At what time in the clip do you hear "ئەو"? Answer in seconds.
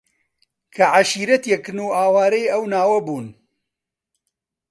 2.51-2.63